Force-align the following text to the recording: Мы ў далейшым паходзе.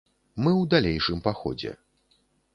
Мы 0.45 0.49
ў 0.51 0.63
далейшым 0.73 1.21
паходзе. 1.29 1.77